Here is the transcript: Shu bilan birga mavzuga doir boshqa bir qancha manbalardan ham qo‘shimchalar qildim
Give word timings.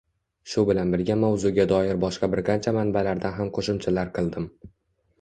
Shu 0.53 0.63
bilan 0.69 0.93
birga 0.95 1.17
mavzuga 1.25 1.67
doir 1.73 2.01
boshqa 2.05 2.31
bir 2.33 2.43
qancha 2.49 2.77
manbalardan 2.81 3.39
ham 3.39 3.55
qo‘shimchalar 3.61 4.15
qildim 4.21 4.53